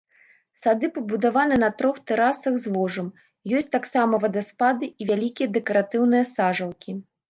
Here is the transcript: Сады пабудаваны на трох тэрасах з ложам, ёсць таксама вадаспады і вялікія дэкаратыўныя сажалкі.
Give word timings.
Сады 0.61 0.87
пабудаваны 0.95 1.55
на 1.65 1.69
трох 1.81 1.99
тэрасах 2.09 2.59
з 2.65 2.75
ложам, 2.79 3.13
ёсць 3.61 3.71
таксама 3.79 4.25
вадаспады 4.27 4.93
і 5.01 5.11
вялікія 5.15 5.57
дэкаратыўныя 5.57 6.23
сажалкі. 6.37 7.03